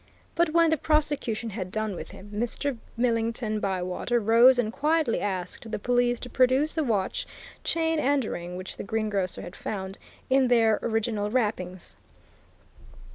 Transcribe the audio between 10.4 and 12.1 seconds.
their original wrappings.